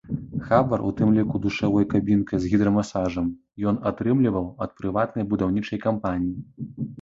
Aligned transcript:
Хабар, 0.45 0.79
у 0.91 0.93
тым 1.01 1.09
ліку 1.17 1.41
душавой 1.43 1.85
кабінкай 1.91 2.37
з 2.45 2.49
гідрамасажам, 2.53 3.27
ён 3.73 3.77
атрымліваў 3.91 4.49
ад 4.67 4.71
прыватнай 4.81 5.29
будаўнічай 5.35 5.83
кампаніі. 5.87 6.35